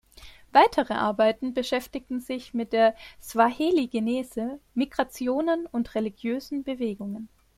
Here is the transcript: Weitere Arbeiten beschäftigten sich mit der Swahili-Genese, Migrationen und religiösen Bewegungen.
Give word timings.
Weitere 0.51 0.95
Arbeiten 0.95 1.53
beschäftigten 1.53 2.21
sich 2.21 2.55
mit 2.55 2.73
der 2.73 2.95
Swahili-Genese, 3.21 4.59
Migrationen 4.73 5.67
und 5.67 5.93
religiösen 5.93 6.63
Bewegungen. 6.63 7.29